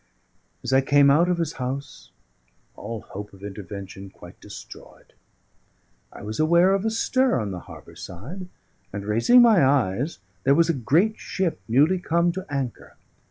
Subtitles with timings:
[0.63, 2.09] As I came out of his house,
[2.75, 5.13] all hope of intervention quite destroyed,
[6.11, 8.47] I was aware of a stir on the harbour side,
[8.91, 12.95] and, raising my eyes, there was a great ship newly come to anchor.